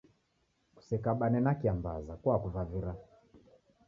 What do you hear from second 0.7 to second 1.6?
Kusekabane na